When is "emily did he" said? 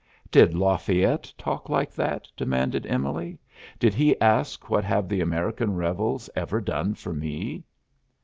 2.87-4.19